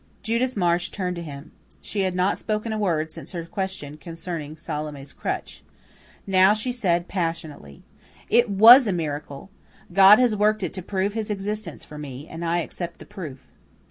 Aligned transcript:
Judith 0.23 0.57
Marsh 0.57 0.89
turned 0.89 1.15
to 1.15 1.21
him. 1.21 1.51
She 1.79 2.01
had 2.01 2.15
not 2.15 2.39
spoken 2.39 2.73
a 2.73 2.77
word 2.79 3.11
since 3.11 3.33
her 3.33 3.45
question 3.45 3.97
concerning 3.97 4.57
Salome's 4.57 5.13
crutch. 5.13 5.61
Now 6.25 6.55
she 6.55 6.71
said 6.71 7.07
passionately: 7.07 7.83
"It 8.27 8.49
WAS 8.49 8.87
a 8.87 8.93
miracle. 8.93 9.51
God 9.93 10.17
has 10.17 10.35
worked 10.35 10.63
it 10.63 10.73
to 10.73 10.81
prove 10.81 11.13
His 11.13 11.29
existence 11.29 11.83
for 11.83 11.99
me, 11.99 12.27
and 12.27 12.43
I 12.43 12.61
accept 12.61 12.97
the 12.97 13.05
proof." 13.05 13.45